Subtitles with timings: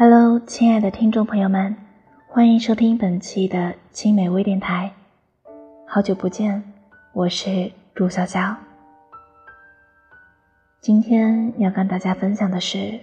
[0.00, 1.74] Hello，亲爱的听众朋友们，
[2.28, 4.92] 欢迎收听本期的青美微电台。
[5.88, 6.62] 好久不见，
[7.12, 8.54] 我是朱小小。
[10.80, 13.00] 今天要跟大家分享的是，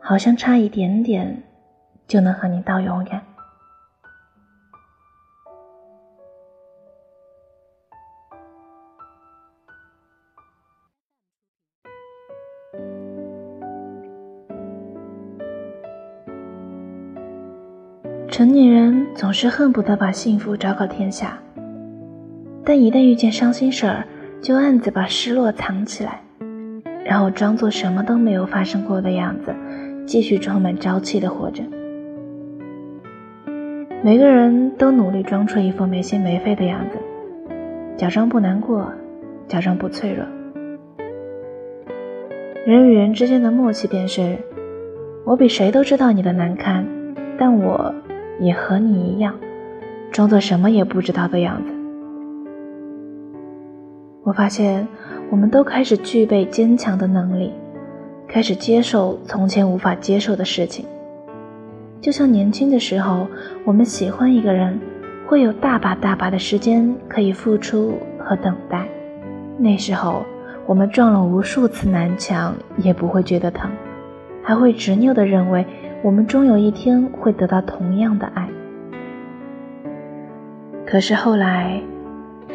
[0.00, 1.42] 好像差一点点
[2.08, 3.20] 就能和你到永远。
[18.32, 21.38] 成年人总是恨不得把幸福昭告天下，
[22.64, 24.06] 但一旦遇见伤心事儿，
[24.40, 26.22] 就暗自把失落藏起来，
[27.04, 29.54] 然后装作什么都没有发生过的样子，
[30.06, 31.62] 继续充满朝气的活着。
[34.02, 36.96] 每个人都努力装出一副没心没肺的样子，
[37.98, 38.90] 假装不难过，
[39.46, 40.24] 假装不脆弱。
[42.64, 44.38] 人与人之间的默契便是：
[45.26, 46.82] 我比谁都知道你的难堪，
[47.36, 47.94] 但我。
[48.42, 49.34] 也和你一样，
[50.10, 51.72] 装作什么也不知道的样子。
[54.24, 54.86] 我发现，
[55.30, 57.52] 我们都开始具备坚强的能力，
[58.28, 60.84] 开始接受从前无法接受的事情。
[62.00, 63.26] 就像年轻的时候，
[63.64, 64.78] 我们喜欢一个人，
[65.26, 68.86] 会有大把大把的时间可以付出和等待。
[69.56, 70.24] 那时候，
[70.66, 73.70] 我们撞了无数次南墙，也不会觉得疼，
[74.42, 75.64] 还会执拗地认为。
[76.02, 78.48] 我们终有一天会得到同样的爱，
[80.84, 81.80] 可是后来，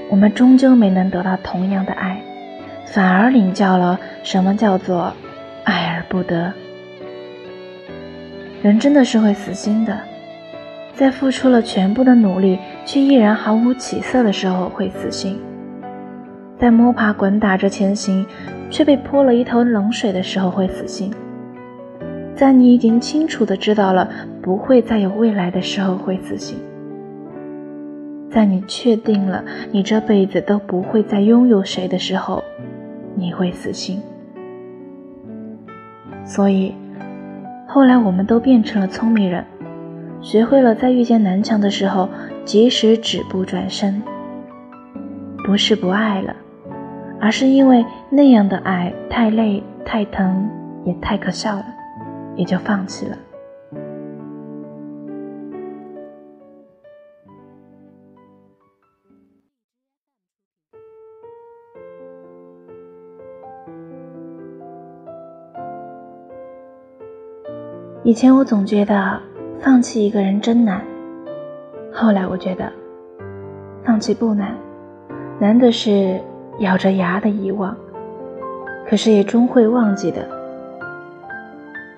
[0.09, 2.21] 我们终究没能得到同样的爱，
[2.87, 5.13] 反而领教了什么叫做
[5.63, 6.51] 爱而不得。
[8.61, 9.97] 人真的是会死心的，
[10.93, 15.39] 在付出了全部的努力却依然毫无起色的时候会死心，
[16.59, 18.25] 在摸爬滚打着前行
[18.69, 21.13] 却被泼了一头冷水的时候会死心。
[22.37, 24.07] 在你已经清楚的知道了
[24.43, 26.55] 不会再有未来的时候会死心，
[28.29, 32.43] 在你确定了你这辈子都不会再拥有谁的时候，
[33.15, 33.99] 你会死心。
[36.23, 36.75] 所以，
[37.67, 39.43] 后来我们都变成了聪明人，
[40.21, 42.07] 学会了在遇见南墙的时候
[42.45, 43.99] 及时止步转身。
[45.43, 46.35] 不是不爱了，
[47.19, 50.47] 而是因为那样的爱太累、太疼，
[50.85, 51.65] 也太可笑了。
[52.37, 53.17] 也就放弃了。
[68.03, 69.21] 以前我总觉得
[69.59, 70.81] 放弃一个人真难，
[71.91, 72.71] 后来我觉得
[73.83, 74.55] 放弃不难，
[75.41, 76.21] 难的是
[76.59, 77.75] 咬着牙的遗忘，
[78.87, 80.36] 可是也终会忘记的。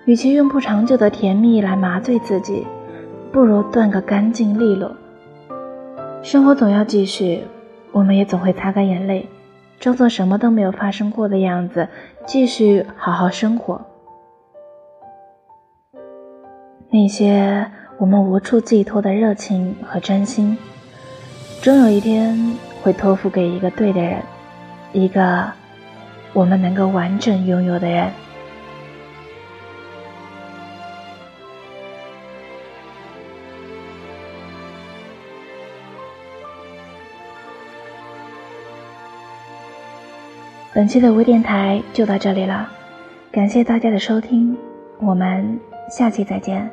[0.10, 2.66] 与其用不长久的甜蜜来麻醉自己，
[3.32, 4.92] 不如断个干净利落。
[6.24, 7.44] 生活总要继续，
[7.92, 9.30] 我们也总会擦干眼泪，
[9.80, 11.88] 装作什么都没有发生过的样子，
[12.26, 13.80] 继续好好生活。
[16.90, 17.70] 那些
[18.00, 20.58] 我们无处寄托的热情和真心，
[21.62, 22.36] 终有一天
[22.82, 24.24] 会托付给一个对的人，
[24.92, 25.46] 一个
[26.34, 28.12] 我们能够完整拥有的人。
[40.80, 42.66] 本期的微电台就到这里了，
[43.34, 44.56] 感谢大家的收听，
[45.02, 45.60] 我们
[45.92, 46.72] 下期再见。